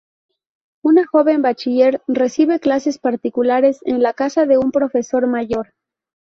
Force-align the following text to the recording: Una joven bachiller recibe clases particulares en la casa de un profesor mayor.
Una 0.83 1.05
joven 1.05 1.43
bachiller 1.43 2.01
recibe 2.07 2.59
clases 2.59 2.97
particulares 2.97 3.81
en 3.85 4.01
la 4.01 4.13
casa 4.13 4.47
de 4.47 4.57
un 4.57 4.71
profesor 4.71 5.27
mayor. 5.27 5.75